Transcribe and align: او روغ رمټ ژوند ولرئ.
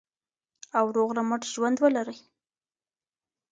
او 0.77 0.85
روغ 0.95 1.09
رمټ 1.17 1.41
ژوند 1.53 1.77
ولرئ. 1.79 2.17